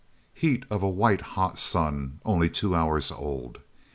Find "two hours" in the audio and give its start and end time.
2.49-3.11